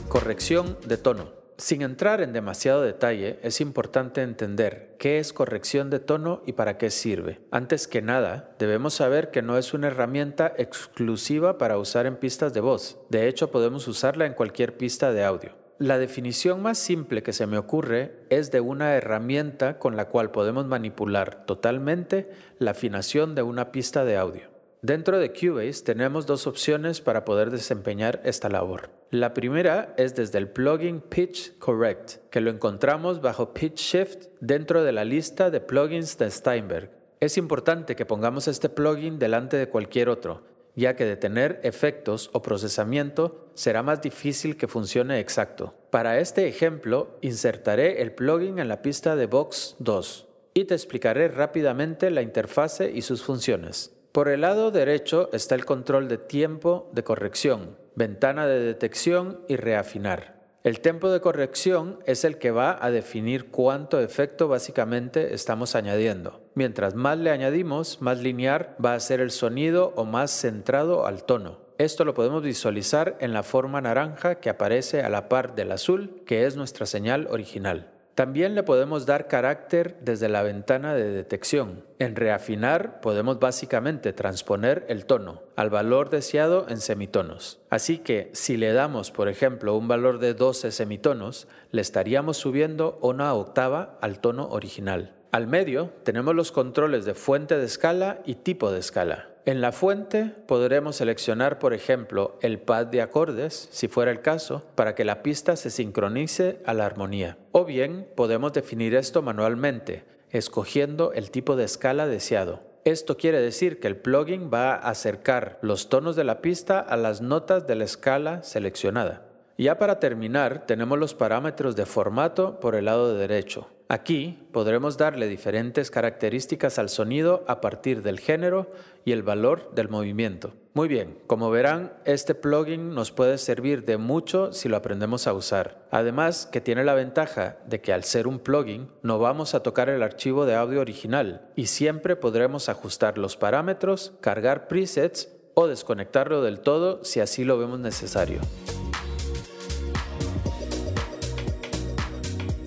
Corrección 0.07 0.77
de 0.87 0.95
tono. 0.95 1.44
Sin 1.57 1.81
entrar 1.81 2.19
en 2.19 2.33
demasiado 2.33 2.81
detalle, 2.81 3.39
es 3.41 3.61
importante 3.61 4.21
entender 4.21 4.95
qué 4.99 5.19
es 5.19 5.31
corrección 5.31 5.89
de 5.89 5.99
tono 5.99 6.41
y 6.45 6.51
para 6.51 6.77
qué 6.77 6.89
sirve. 6.89 7.39
Antes 7.49 7.87
que 7.87 8.01
nada, 8.01 8.53
debemos 8.59 8.95
saber 8.95 9.31
que 9.31 9.41
no 9.41 9.57
es 9.57 9.73
una 9.73 9.87
herramienta 9.87 10.53
exclusiva 10.57 11.57
para 11.57 11.77
usar 11.77 12.07
en 12.07 12.17
pistas 12.17 12.53
de 12.53 12.59
voz. 12.59 12.99
De 13.09 13.29
hecho, 13.29 13.51
podemos 13.51 13.87
usarla 13.87 14.25
en 14.25 14.33
cualquier 14.33 14.75
pista 14.75 15.13
de 15.13 15.23
audio. 15.23 15.53
La 15.77 15.97
definición 15.97 16.61
más 16.61 16.77
simple 16.77 17.23
que 17.23 17.31
se 17.33 17.47
me 17.47 17.57
ocurre 17.57 18.19
es 18.29 18.51
de 18.51 18.59
una 18.59 18.95
herramienta 18.95 19.79
con 19.79 19.95
la 19.95 20.09
cual 20.09 20.31
podemos 20.31 20.65
manipular 20.65 21.45
totalmente 21.45 22.29
la 22.59 22.71
afinación 22.71 23.33
de 23.33 23.43
una 23.43 23.71
pista 23.71 24.03
de 24.03 24.17
audio. 24.17 24.55
Dentro 24.81 25.19
de 25.19 25.33
Cubase 25.33 25.83
tenemos 25.83 26.27
dos 26.27 26.47
opciones 26.47 27.01
para 27.01 27.25
poder 27.25 27.49
desempeñar 27.49 28.21
esta 28.23 28.49
labor. 28.49 28.91
La 29.15 29.33
primera 29.33 29.93
es 29.95 30.13
desde 30.13 30.39
el 30.39 30.49
plugin 30.49 30.99
Pitch 30.99 31.57
Correct, 31.57 32.29
que 32.29 32.41
lo 32.41 32.49
encontramos 32.49 33.21
bajo 33.21 33.53
Pitch 33.53 33.77
Shift 33.77 34.25
dentro 34.41 34.83
de 34.83 34.91
la 34.91 35.05
lista 35.05 35.49
de 35.49 35.61
plugins 35.61 36.17
de 36.17 36.29
Steinberg. 36.29 36.91
Es 37.21 37.37
importante 37.37 37.95
que 37.95 38.05
pongamos 38.05 38.49
este 38.49 38.67
plugin 38.67 39.17
delante 39.17 39.55
de 39.55 39.69
cualquier 39.69 40.09
otro, 40.09 40.43
ya 40.75 40.97
que 40.97 41.05
de 41.05 41.15
tener 41.15 41.61
efectos 41.63 42.29
o 42.33 42.41
procesamiento 42.41 43.47
será 43.53 43.83
más 43.83 44.01
difícil 44.01 44.57
que 44.57 44.67
funcione 44.67 45.21
exacto. 45.21 45.73
Para 45.91 46.19
este 46.19 46.49
ejemplo, 46.49 47.17
insertaré 47.21 48.01
el 48.01 48.11
plugin 48.11 48.59
en 48.59 48.67
la 48.67 48.81
pista 48.81 49.15
de 49.15 49.27
Box 49.27 49.77
2 49.79 50.27
y 50.55 50.65
te 50.65 50.73
explicaré 50.73 51.29
rápidamente 51.29 52.09
la 52.11 52.21
interfase 52.21 52.91
y 52.91 53.01
sus 53.01 53.23
funciones. 53.23 53.95
Por 54.15 54.29
el 54.29 54.39
lado 54.39 54.71
derecho 54.71 55.29
está 55.33 55.55
el 55.55 55.65
control 55.65 56.07
de 56.07 56.17
tiempo 56.17 56.89
de 56.93 57.03
corrección, 57.03 57.75
ventana 57.95 58.47
de 58.47 58.61
detección 58.61 59.41
y 59.49 59.57
reafinar. 59.57 60.35
El 60.63 60.79
tiempo 60.79 61.11
de 61.11 61.19
corrección 61.19 61.99
es 62.05 62.23
el 62.23 62.37
que 62.37 62.51
va 62.51 62.77
a 62.79 62.91
definir 62.91 63.51
cuánto 63.51 63.99
efecto 63.99 64.47
básicamente 64.47 65.33
estamos 65.33 65.75
añadiendo. 65.75 66.39
Mientras 66.53 66.95
más 66.95 67.17
le 67.17 67.29
añadimos, 67.29 68.01
más 68.01 68.21
lineal 68.21 68.77
va 68.83 68.93
a 68.93 68.99
ser 69.01 69.19
el 69.19 69.31
sonido 69.31 69.91
o 69.97 70.05
más 70.05 70.31
centrado 70.31 71.05
al 71.05 71.25
tono. 71.25 71.59
Esto 71.77 72.05
lo 72.05 72.13
podemos 72.13 72.41
visualizar 72.41 73.17
en 73.19 73.33
la 73.33 73.43
forma 73.43 73.81
naranja 73.81 74.35
que 74.35 74.49
aparece 74.49 75.01
a 75.01 75.09
la 75.09 75.27
par 75.27 75.55
del 75.55 75.73
azul, 75.73 76.21
que 76.25 76.45
es 76.45 76.55
nuestra 76.55 76.85
señal 76.85 77.27
original. 77.29 77.91
También 78.15 78.55
le 78.55 78.63
podemos 78.63 79.05
dar 79.05 79.27
carácter 79.27 79.97
desde 79.99 80.29
la 80.29 80.41
ventana 80.41 80.95
de 80.95 81.11
detección. 81.11 81.83
En 81.99 82.15
reafinar 82.15 83.01
podemos 83.01 83.39
básicamente 83.39 84.13
transponer 84.13 84.85
el 84.87 85.05
tono 85.05 85.43
al 85.57 85.69
valor 85.69 86.09
deseado 86.09 86.65
en 86.69 86.79
semitonos. 86.79 87.59
Así 87.69 87.97
que 87.97 88.29
si 88.33 88.55
le 88.55 88.71
damos, 88.71 89.11
por 89.11 89.27
ejemplo, 89.27 89.75
un 89.75 89.89
valor 89.89 90.19
de 90.19 90.33
12 90.33 90.71
semitonos, 90.71 91.49
le 91.71 91.81
estaríamos 91.81 92.37
subiendo 92.37 92.99
una 93.01 93.33
octava 93.33 93.97
al 93.99 94.19
tono 94.19 94.47
original. 94.49 95.13
Al 95.33 95.47
medio 95.47 95.91
tenemos 96.03 96.33
los 96.33 96.53
controles 96.53 97.03
de 97.03 97.15
fuente 97.15 97.57
de 97.57 97.65
escala 97.65 98.21
y 98.23 98.35
tipo 98.35 98.71
de 98.71 98.79
escala. 98.79 99.34
En 99.47 99.61
la 99.61 99.71
fuente 99.71 100.33
podremos 100.47 100.95
seleccionar, 100.95 101.59
por 101.59 101.75
ejemplo, 101.75 102.39
el 102.41 102.57
pad 102.57 102.87
de 102.87 103.03
acordes, 103.03 103.69
si 103.71 103.87
fuera 103.87 104.09
el 104.09 104.21
caso, 104.21 104.63
para 104.73 104.95
que 104.95 105.05
la 105.05 105.21
pista 105.21 105.55
se 105.55 105.69
sincronice 105.69 106.63
a 106.65 106.73
la 106.73 106.87
armonía. 106.87 107.37
O 107.51 107.63
bien 107.63 108.07
podemos 108.15 108.53
definir 108.53 108.95
esto 108.95 109.21
manualmente, 109.21 110.03
escogiendo 110.31 111.13
el 111.13 111.29
tipo 111.29 111.55
de 111.55 111.63
escala 111.63 112.07
deseado. 112.07 112.63
Esto 112.85 113.17
quiere 113.17 113.39
decir 113.39 113.79
que 113.79 113.85
el 113.87 113.97
plugin 113.97 114.49
va 114.51 114.73
a 114.73 114.89
acercar 114.89 115.59
los 115.61 115.89
tonos 115.89 116.15
de 116.15 116.23
la 116.23 116.41
pista 116.41 116.79
a 116.79 116.97
las 116.97 117.21
notas 117.21 117.67
de 117.67 117.75
la 117.75 117.83
escala 117.83 118.41
seleccionada. 118.41 119.27
Ya 119.59 119.77
para 119.77 119.99
terminar, 119.99 120.65
tenemos 120.65 120.97
los 120.97 121.13
parámetros 121.13 121.75
de 121.75 121.85
formato 121.85 122.59
por 122.59 122.73
el 122.73 122.85
lado 122.85 123.15
derecho. 123.15 123.67
Aquí 123.87 124.39
podremos 124.51 124.97
darle 124.97 125.27
diferentes 125.27 125.91
características 125.91 126.79
al 126.79 126.89
sonido 126.89 127.43
a 127.47 127.61
partir 127.61 128.01
del 128.01 128.19
género 128.19 128.67
y 129.05 129.11
el 129.11 129.21
valor 129.21 129.71
del 129.75 129.89
movimiento. 129.89 130.53
Muy 130.73 130.87
bien, 130.87 131.19
como 131.27 131.51
verán, 131.51 131.93
este 132.03 132.33
plugin 132.33 132.95
nos 132.95 133.11
puede 133.11 133.37
servir 133.37 133.85
de 133.85 133.97
mucho 133.97 134.51
si 134.53 134.69
lo 134.69 134.75
aprendemos 134.75 135.27
a 135.27 135.33
usar. 135.33 135.87
Además, 135.91 136.47
que 136.51 136.61
tiene 136.61 136.83
la 136.83 136.95
ventaja 136.95 137.59
de 137.67 137.79
que 137.79 137.93
al 137.93 138.03
ser 138.03 138.27
un 138.27 138.39
plugin 138.39 138.89
no 139.03 139.19
vamos 139.19 139.53
a 139.53 139.61
tocar 139.61 139.89
el 139.89 140.01
archivo 140.01 140.47
de 140.47 140.55
audio 140.55 140.81
original 140.81 141.47
y 141.55 141.67
siempre 141.67 142.15
podremos 142.15 142.69
ajustar 142.69 143.19
los 143.19 143.37
parámetros, 143.37 144.13
cargar 144.19 144.67
presets 144.67 145.31
o 145.53 145.67
desconectarlo 145.67 146.41
del 146.41 146.59
todo 146.59 147.03
si 147.03 147.19
así 147.19 147.43
lo 147.43 147.59
vemos 147.59 147.79
necesario. 147.79 148.41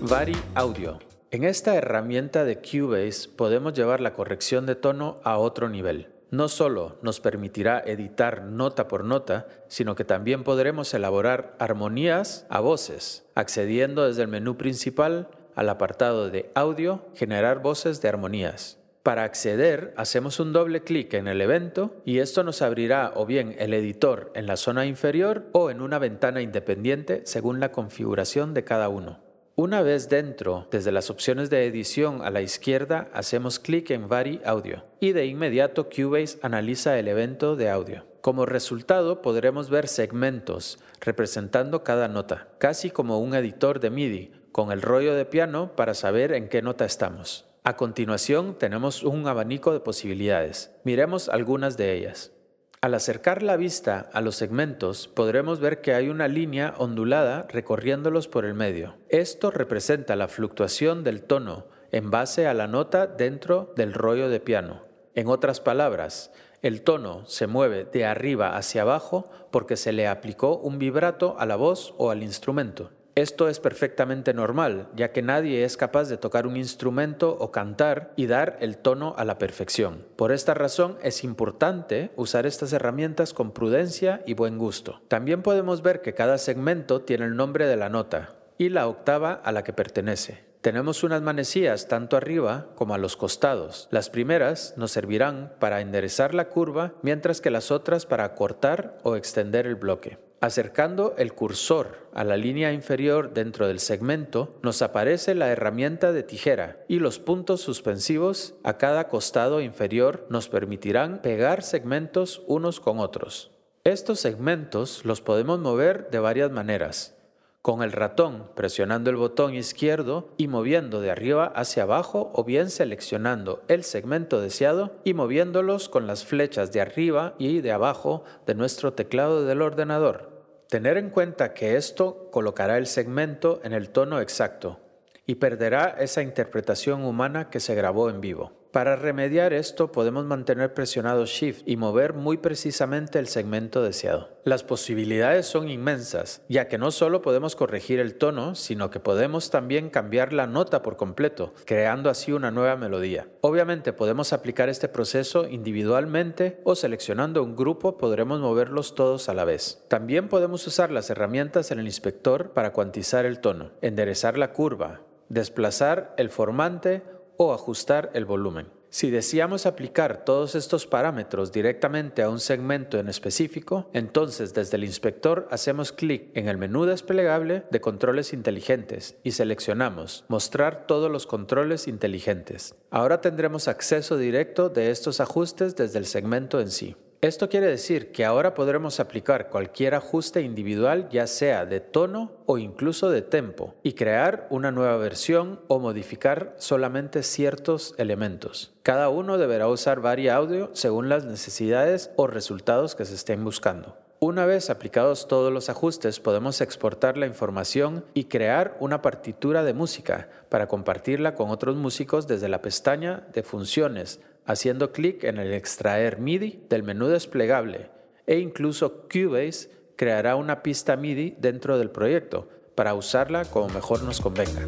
Vari 0.01 0.37
Audio. 0.55 1.08
En 1.31 1.43
esta 1.43 1.75
herramienta 1.75 2.43
de 2.43 2.57
Cubase 2.57 3.29
podemos 3.29 3.73
llevar 3.73 4.01
la 4.01 4.13
corrección 4.13 4.65
de 4.65 4.73
tono 4.73 5.19
a 5.23 5.37
otro 5.37 5.69
nivel. 5.69 6.07
No 6.31 6.47
solo 6.49 6.97
nos 7.03 7.19
permitirá 7.19 7.83
editar 7.85 8.45
nota 8.45 8.87
por 8.87 9.03
nota, 9.03 9.45
sino 9.67 9.93
que 9.93 10.03
también 10.03 10.43
podremos 10.43 10.91
elaborar 10.91 11.55
armonías 11.59 12.47
a 12.49 12.61
voces, 12.61 13.27
accediendo 13.35 14.07
desde 14.07 14.23
el 14.23 14.27
menú 14.27 14.57
principal 14.57 15.27
al 15.53 15.69
apartado 15.69 16.31
de 16.31 16.49
audio, 16.55 17.05
generar 17.13 17.61
voces 17.61 18.01
de 18.01 18.09
armonías. 18.09 18.79
Para 19.03 19.23
acceder, 19.23 19.93
hacemos 19.97 20.39
un 20.39 20.51
doble 20.51 20.81
clic 20.81 21.13
en 21.13 21.27
el 21.27 21.41
evento 21.41 22.01
y 22.05 22.19
esto 22.19 22.43
nos 22.43 22.63
abrirá 22.63 23.11
o 23.15 23.27
bien 23.27 23.55
el 23.59 23.75
editor 23.75 24.31
en 24.33 24.47
la 24.47 24.57
zona 24.57 24.87
inferior 24.87 25.45
o 25.51 25.69
en 25.69 25.81
una 25.81 25.99
ventana 25.99 26.41
independiente 26.41 27.21
según 27.25 27.59
la 27.59 27.71
configuración 27.71 28.55
de 28.55 28.63
cada 28.63 28.89
uno. 28.89 29.28
Una 29.61 29.81
vez 29.81 30.07
dentro, 30.07 30.69
desde 30.71 30.93
las 30.93 31.09
opciones 31.09 31.49
de 31.49 31.65
edición 31.65 32.21
a 32.21 32.29
la 32.29 32.39
izquierda, 32.39 33.09
hacemos 33.11 33.59
clic 33.59 33.89
en 33.89 34.07
Vari 34.07 34.39
Audio 34.45 34.85
y 35.01 35.11
de 35.11 35.25
inmediato 35.25 35.89
Cubase 35.89 36.39
analiza 36.41 36.97
el 36.97 37.09
evento 37.09 37.57
de 37.57 37.69
audio. 37.69 38.05
Como 38.21 38.45
resultado 38.45 39.21
podremos 39.21 39.69
ver 39.69 39.89
segmentos 39.89 40.79
representando 41.01 41.83
cada 41.83 42.07
nota, 42.07 42.47
casi 42.57 42.89
como 42.89 43.19
un 43.19 43.35
editor 43.35 43.81
de 43.81 43.89
MIDI, 43.89 44.31
con 44.53 44.71
el 44.71 44.81
rollo 44.81 45.13
de 45.13 45.25
piano 45.25 45.75
para 45.75 45.93
saber 45.93 46.31
en 46.31 46.47
qué 46.47 46.61
nota 46.61 46.85
estamos. 46.85 47.45
A 47.65 47.75
continuación 47.75 48.57
tenemos 48.57 49.03
un 49.03 49.27
abanico 49.27 49.73
de 49.73 49.81
posibilidades. 49.81 50.71
Miremos 50.85 51.27
algunas 51.27 51.75
de 51.75 51.97
ellas. 51.97 52.31
Al 52.81 52.93
acercar 52.93 53.43
la 53.43 53.57
vista 53.57 54.09
a 54.13 54.21
los 54.21 54.37
segmentos, 54.37 55.09
podremos 55.09 55.59
ver 55.59 55.81
que 55.81 55.93
hay 55.93 56.07
una 56.07 56.29
línea 56.29 56.73
ondulada 56.77 57.45
recorriéndolos 57.49 58.29
por 58.29 58.45
el 58.45 58.53
medio. 58.53 58.95
Esto 59.09 59.51
representa 59.51 60.15
la 60.15 60.29
fluctuación 60.29 61.03
del 61.03 61.21
tono 61.23 61.65
en 61.91 62.09
base 62.09 62.47
a 62.47 62.53
la 62.53 62.67
nota 62.67 63.05
dentro 63.05 63.73
del 63.75 63.93
rollo 63.93 64.29
de 64.29 64.39
piano. 64.39 64.85
En 65.13 65.27
otras 65.27 65.59
palabras, 65.59 66.31
el 66.61 66.81
tono 66.81 67.25
se 67.25 67.47
mueve 67.47 67.83
de 67.83 68.05
arriba 68.05 68.55
hacia 68.55 68.83
abajo 68.83 69.29
porque 69.51 69.75
se 69.75 69.91
le 69.91 70.07
aplicó 70.07 70.55
un 70.55 70.79
vibrato 70.79 71.35
a 71.37 71.45
la 71.45 71.57
voz 71.57 71.93
o 71.97 72.11
al 72.11 72.23
instrumento. 72.23 72.91
Esto 73.19 73.49
es 73.49 73.59
perfectamente 73.59 74.33
normal, 74.33 74.87
ya 74.95 75.11
que 75.11 75.21
nadie 75.21 75.65
es 75.65 75.75
capaz 75.75 76.07
de 76.07 76.15
tocar 76.15 76.47
un 76.47 76.55
instrumento 76.55 77.35
o 77.37 77.51
cantar 77.51 78.13
y 78.15 78.27
dar 78.27 78.55
el 78.61 78.77
tono 78.77 79.13
a 79.17 79.25
la 79.25 79.37
perfección. 79.37 80.05
Por 80.15 80.31
esta 80.31 80.53
razón 80.53 80.97
es 81.03 81.25
importante 81.25 82.11
usar 82.15 82.45
estas 82.45 82.71
herramientas 82.71 83.33
con 83.33 83.51
prudencia 83.51 84.21
y 84.25 84.35
buen 84.35 84.57
gusto. 84.57 85.01
También 85.09 85.41
podemos 85.41 85.81
ver 85.81 85.99
que 86.01 86.13
cada 86.13 86.37
segmento 86.37 87.01
tiene 87.01 87.25
el 87.25 87.35
nombre 87.35 87.67
de 87.67 87.75
la 87.75 87.89
nota 87.89 88.37
y 88.57 88.69
la 88.69 88.87
octava 88.87 89.33
a 89.33 89.51
la 89.51 89.65
que 89.65 89.73
pertenece. 89.73 90.45
Tenemos 90.61 91.03
unas 91.03 91.21
manecillas 91.21 91.89
tanto 91.89 92.15
arriba 92.15 92.67
como 92.75 92.93
a 92.93 92.97
los 92.97 93.17
costados. 93.17 93.89
Las 93.91 94.09
primeras 94.09 94.75
nos 94.77 94.91
servirán 94.91 95.51
para 95.59 95.81
enderezar 95.81 96.33
la 96.33 96.47
curva, 96.47 96.93
mientras 97.01 97.41
que 97.41 97.51
las 97.51 97.69
otras 97.69 98.05
para 98.05 98.33
cortar 98.33 98.97
o 99.03 99.17
extender 99.17 99.67
el 99.67 99.75
bloque. 99.75 100.28
Acercando 100.41 101.15
el 101.17 101.33
cursor 101.33 102.07
a 102.13 102.23
la 102.23 102.37
línea 102.37 102.71
inferior 102.71 103.33
dentro 103.33 103.67
del 103.67 103.79
segmento, 103.79 104.57
nos 104.63 104.81
aparece 104.81 105.35
la 105.35 105.49
herramienta 105.49 106.13
de 106.13 106.23
tijera 106.23 106.77
y 106.87 106.99
los 106.99 107.19
puntos 107.19 107.59
suspensivos 107.59 108.55
a 108.63 108.77
cada 108.77 109.09
costado 109.09 109.59
inferior 109.59 110.25
nos 110.29 110.47
permitirán 110.47 111.21
pegar 111.21 111.61
segmentos 111.61 112.41
unos 112.47 112.79
con 112.79 112.99
otros. 112.99 113.51
Estos 113.83 114.21
segmentos 114.21 115.03
los 115.03 115.19
podemos 115.19 115.59
mover 115.59 116.09
de 116.09 116.19
varias 116.19 116.51
maneras. 116.51 117.17
Con 117.61 117.83
el 117.83 117.91
ratón 117.91 118.49
presionando 118.55 119.09
el 119.09 119.17
botón 119.17 119.53
izquierdo 119.53 120.29
y 120.37 120.47
moviendo 120.47 121.01
de 121.01 121.11
arriba 121.11 121.51
hacia 121.53 121.83
abajo 121.83 122.31
o 122.33 122.45
bien 122.45 122.69
seleccionando 122.69 123.63
el 123.67 123.83
segmento 123.83 124.39
deseado 124.39 124.93
y 125.03 125.13
moviéndolos 125.13 125.89
con 125.89 126.07
las 126.07 126.23
flechas 126.23 126.71
de 126.71 126.79
arriba 126.79 127.35
y 127.37 127.59
de 127.59 127.73
abajo 127.73 128.23
de 128.45 128.55
nuestro 128.55 128.93
teclado 128.93 129.43
del 129.43 129.61
ordenador. 129.61 130.28
Tener 130.69 130.97
en 130.97 131.09
cuenta 131.09 131.55
que 131.55 131.77
esto 131.77 132.29
colocará 132.29 132.77
el 132.77 132.85
segmento 132.85 133.59
en 133.63 133.73
el 133.73 133.89
tono 133.89 134.21
exacto 134.21 134.79
y 135.25 135.35
perderá 135.35 135.95
esa 135.99 136.21
interpretación 136.21 137.05
humana 137.05 137.49
que 137.49 137.59
se 137.59 137.73
grabó 137.73 138.07
en 138.11 138.21
vivo. 138.21 138.58
Para 138.71 138.95
remediar 138.95 139.51
esto 139.51 139.91
podemos 139.91 140.25
mantener 140.25 140.75
presionado 140.75 141.25
Shift 141.25 141.63
y 141.65 141.75
mover 141.75 142.13
muy 142.13 142.37
precisamente 142.37 143.17
el 143.17 143.27
segmento 143.27 143.81
deseado. 143.81 144.29
Las 144.43 144.63
posibilidades 144.63 145.47
son 145.47 145.69
inmensas, 145.69 146.43
ya 146.49 146.67
que 146.67 146.77
no 146.77 146.91
solo 146.91 147.23
podemos 147.23 147.55
corregir 147.55 147.99
el 147.99 148.13
tono, 148.13 148.53
sino 148.53 148.91
que 148.91 148.99
podemos 148.99 149.49
también 149.49 149.89
cambiar 149.89 150.33
la 150.33 150.45
nota 150.45 150.83
por 150.83 150.97
completo, 150.97 151.51
creando 151.65 152.11
así 152.11 152.31
una 152.31 152.51
nueva 152.51 152.75
melodía. 152.75 153.27
Obviamente 153.41 153.91
podemos 153.91 154.33
aplicar 154.33 154.69
este 154.69 154.87
proceso 154.87 155.47
individualmente 155.47 156.59
o 156.63 156.75
seleccionando 156.75 157.43
un 157.43 157.55
grupo 157.55 157.97
podremos 157.97 158.39
moverlos 158.39 158.93
todos 158.93 159.29
a 159.29 159.33
la 159.33 159.45
vez. 159.45 159.83
También 159.87 160.29
podemos 160.29 160.67
usar 160.67 160.91
las 160.91 161.09
herramientas 161.09 161.71
en 161.71 161.79
el 161.79 161.87
inspector 161.87 162.51
para 162.51 162.71
cuantizar 162.71 163.25
el 163.25 163.39
tono, 163.39 163.71
enderezar 163.81 164.37
la 164.37 164.53
curva, 164.53 165.01
desplazar 165.27 166.13
el 166.17 166.29
formante 166.29 167.01
o 167.41 167.53
ajustar 167.53 168.11
el 168.13 168.25
volumen. 168.25 168.67
Si 168.91 169.11
deseamos 169.11 169.65
aplicar 169.65 170.25
todos 170.25 170.55
estos 170.55 170.85
parámetros 170.87 171.53
directamente 171.53 172.21
a 172.21 172.29
un 172.29 172.39
segmento 172.39 172.99
en 172.99 173.07
específico, 173.07 173.89
entonces 173.93 174.53
desde 174.53 174.75
el 174.75 174.83
inspector 174.83 175.47
hacemos 175.51 175.93
clic 175.93 176.31
en 176.33 176.49
el 176.49 176.57
menú 176.57 176.85
desplegable 176.85 177.63
de 177.71 177.81
controles 177.81 178.33
inteligentes 178.33 179.15
y 179.23 179.31
seleccionamos 179.31 180.25
Mostrar 180.27 180.85
todos 180.85 181.09
los 181.09 181.27
controles 181.27 181.87
inteligentes. 181.87 182.75
Ahora 182.89 183.21
tendremos 183.21 183.69
acceso 183.69 184.17
directo 184.17 184.69
de 184.69 184.91
estos 184.91 185.21
ajustes 185.21 185.77
desde 185.77 185.99
el 185.99 186.07
segmento 186.07 186.59
en 186.59 186.71
sí. 186.71 186.95
Esto 187.21 187.49
quiere 187.49 187.67
decir 187.67 188.13
que 188.13 188.23
ahora 188.23 188.53
podremos 188.53 189.01
aplicar 189.01 189.49
cualquier 189.49 189.93
ajuste 189.93 190.41
individual, 190.41 191.09
ya 191.09 191.27
sea 191.27 191.65
de 191.65 191.81
tono 191.81 192.31
o 192.45 192.57
incluso 192.57 193.09
de 193.09 193.21
tempo, 193.21 193.75
y 193.83 193.91
crear 193.91 194.47
una 194.49 194.71
nueva 194.71 194.95
versión 194.95 195.59
o 195.67 195.79
modificar 195.79 196.55
solamente 196.59 197.21
ciertos 197.23 197.93
elementos. 197.97 198.71
Cada 198.83 199.09
uno 199.09 199.37
deberá 199.37 199.67
usar 199.67 199.99
Vari 199.99 200.29
Audio 200.29 200.69
según 200.71 201.09
las 201.09 201.25
necesidades 201.25 202.09
o 202.15 202.25
resultados 202.25 202.95
que 202.95 203.03
se 203.03 203.15
estén 203.15 203.43
buscando. 203.43 203.97
Una 204.21 204.45
vez 204.45 204.69
aplicados 204.69 205.27
todos 205.27 205.51
los 205.51 205.69
ajustes, 205.69 206.21
podemos 206.21 206.61
exportar 206.61 207.17
la 207.17 207.25
información 207.25 208.05
y 208.13 208.25
crear 208.25 208.77
una 208.79 209.01
partitura 209.01 209.63
de 209.63 209.73
música 209.73 210.29
para 210.47 210.67
compartirla 210.67 211.35
con 211.35 211.49
otros 211.49 211.75
músicos 211.75 212.27
desde 212.27 212.47
la 212.47 212.61
pestaña 212.61 213.27
de 213.33 213.43
funciones 213.43 214.21
haciendo 214.49 214.91
clic 214.91 215.25
en 215.25 215.37
el 215.37 215.53
extraer 215.53 216.17
MIDI 216.17 216.65
del 216.69 216.81
menú 216.81 217.05
desplegable 217.05 217.91
e 218.25 218.39
incluso 218.39 219.07
Cubase 219.07 219.69
creará 219.95 220.35
una 220.35 220.63
pista 220.63 220.97
MIDI 220.97 221.35
dentro 221.39 221.77
del 221.77 221.91
proyecto 221.91 222.49
para 222.73 222.95
usarla 222.95 223.45
como 223.45 223.69
mejor 223.69 224.01
nos 224.01 224.19
convenga. 224.19 224.67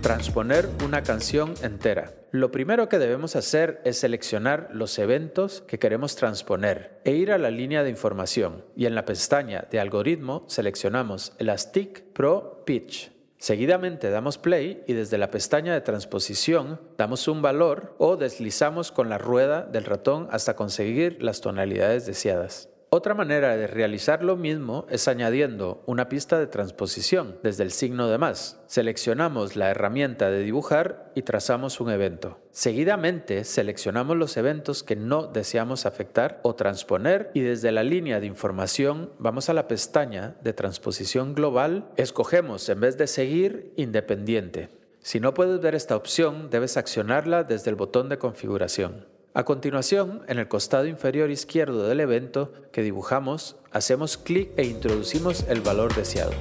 Transponer 0.00 0.68
una 0.84 1.02
canción 1.02 1.54
entera. 1.62 2.14
Lo 2.30 2.52
primero 2.52 2.88
que 2.88 3.00
debemos 3.00 3.34
hacer 3.34 3.80
es 3.84 3.98
seleccionar 3.98 4.68
los 4.72 4.96
eventos 5.00 5.62
que 5.62 5.80
queremos 5.80 6.14
transponer 6.14 7.00
e 7.04 7.12
ir 7.12 7.32
a 7.32 7.38
la 7.38 7.50
línea 7.50 7.82
de 7.82 7.90
información 7.90 8.64
y 8.76 8.86
en 8.86 8.94
la 8.94 9.04
pestaña 9.04 9.66
de 9.68 9.80
algoritmo 9.80 10.44
seleccionamos 10.46 11.32
Elastic 11.38 12.04
Pro 12.12 12.62
Pitch. 12.64 13.19
Seguidamente 13.40 14.10
damos 14.10 14.36
play 14.36 14.84
y 14.86 14.92
desde 14.92 15.16
la 15.16 15.30
pestaña 15.30 15.72
de 15.72 15.80
transposición 15.80 16.78
damos 16.98 17.26
un 17.26 17.40
valor 17.40 17.94
o 17.96 18.18
deslizamos 18.18 18.92
con 18.92 19.08
la 19.08 19.16
rueda 19.16 19.62
del 19.62 19.86
ratón 19.86 20.28
hasta 20.30 20.54
conseguir 20.54 21.22
las 21.22 21.40
tonalidades 21.40 22.04
deseadas. 22.04 22.68
Otra 22.92 23.14
manera 23.14 23.56
de 23.56 23.68
realizar 23.68 24.24
lo 24.24 24.36
mismo 24.36 24.84
es 24.90 25.06
añadiendo 25.06 25.80
una 25.86 26.08
pista 26.08 26.40
de 26.40 26.48
transposición 26.48 27.38
desde 27.40 27.62
el 27.62 27.70
signo 27.70 28.08
de 28.08 28.18
más. 28.18 28.60
Seleccionamos 28.66 29.54
la 29.54 29.70
herramienta 29.70 30.28
de 30.28 30.42
dibujar 30.42 31.12
y 31.14 31.22
trazamos 31.22 31.78
un 31.78 31.90
evento. 31.90 32.40
Seguidamente 32.50 33.44
seleccionamos 33.44 34.16
los 34.16 34.36
eventos 34.36 34.82
que 34.82 34.96
no 34.96 35.28
deseamos 35.28 35.86
afectar 35.86 36.40
o 36.42 36.56
transponer 36.56 37.30
y 37.32 37.42
desde 37.42 37.70
la 37.70 37.84
línea 37.84 38.18
de 38.18 38.26
información 38.26 39.12
vamos 39.20 39.48
a 39.48 39.54
la 39.54 39.68
pestaña 39.68 40.34
de 40.42 40.52
transposición 40.52 41.36
global, 41.36 41.92
escogemos 41.96 42.68
en 42.68 42.80
vez 42.80 42.98
de 42.98 43.06
seguir 43.06 43.72
independiente. 43.76 44.68
Si 44.98 45.20
no 45.20 45.32
puedes 45.32 45.60
ver 45.60 45.76
esta 45.76 45.94
opción, 45.94 46.50
debes 46.50 46.76
accionarla 46.76 47.44
desde 47.44 47.70
el 47.70 47.76
botón 47.76 48.08
de 48.08 48.18
configuración. 48.18 49.06
A 49.32 49.44
continuación, 49.44 50.22
en 50.26 50.40
el 50.40 50.48
costado 50.48 50.86
inferior 50.86 51.30
izquierdo 51.30 51.86
del 51.86 52.00
evento 52.00 52.52
que 52.72 52.82
dibujamos, 52.82 53.54
hacemos 53.70 54.18
clic 54.18 54.50
e 54.56 54.64
introducimos 54.64 55.44
el 55.48 55.60
valor 55.60 55.94
deseado. 55.94 56.32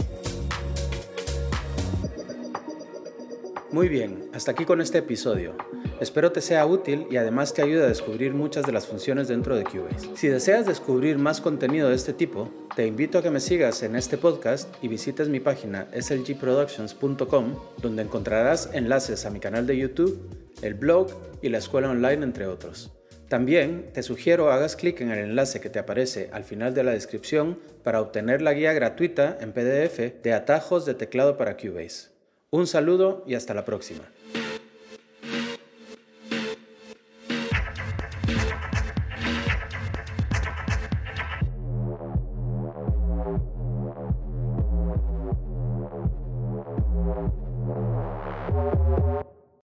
Muy 3.72 3.89
bien, 3.89 4.31
hasta 4.34 4.51
aquí 4.51 4.65
con 4.65 4.81
este 4.81 4.98
episodio. 4.98 5.55
Espero 6.00 6.32
te 6.32 6.39
sea 6.39 6.65
útil 6.65 7.08
y 7.12 7.18
además 7.18 7.53
te 7.53 7.62
ayude 7.62 7.84
a 7.84 7.88
descubrir 7.88 8.34
muchas 8.34 8.65
de 8.65 8.72
las 8.72 8.88
funciones 8.88 9.27
dentro 9.27 9.58
de 9.58 9.65
Cubase. 9.65 10.10
Si 10.15 10.29
deseas 10.29 10.65
descubrir 10.65 11.18
más 11.18 11.41
contenido 11.41 11.89
de 11.89 11.96
este 11.96 12.13
tipo, 12.13 12.50
te 12.74 12.88
invito 12.88 13.18
a 13.18 13.22
que 13.22 13.29
me 13.29 13.41
sigas 13.41 13.84
en 13.84 13.98
este 13.98 14.18
podcast 14.18 14.74
y 14.82 14.88
visites 14.88 15.27
mi 15.27 15.41
página 15.41 15.88
slgproductions.com, 15.94 17.56
donde 17.82 18.03
encontrarás 18.03 18.70
enlaces 18.72 19.25
a 19.25 19.29
mi 19.29 19.41
canal 19.41 19.68
de 19.68 19.75
YouTube, 19.75 20.29
el 20.62 20.74
blog 20.74 21.10
y 21.41 21.50
la 21.50 21.58
escuela 21.58 21.89
online, 21.89 22.24
entre 22.24 22.48
otros. 22.48 22.94
También 23.27 23.91
te 23.94 24.01
sugiero 24.01 24.51
hagas 24.51 24.77
clic 24.77 25.01
en 25.01 25.12
el 25.12 25.20
enlace 25.20 25.60
que 25.60 25.70
te 25.70 25.79
aparece 25.79 26.29
al 26.32 26.46
final 26.46 26.74
de 26.74 26.84
la 26.84 26.91
descripción 26.91 27.60
para 27.84 28.00
obtener 28.00 28.41
la 28.41 28.53
guía 28.53 28.72
gratuita 28.72 29.38
en 29.41 29.51
PDF 29.51 30.24
de 30.24 30.34
atajos 30.34 30.86
de 30.86 30.94
teclado 30.94 31.38
para 31.38 31.58
Cubase. 31.58 32.08
Un 32.51 32.68
saludo 32.68 33.24
y 33.27 33.36
hasta 33.36 33.53
la 33.53 33.65
próxima. 33.65 34.06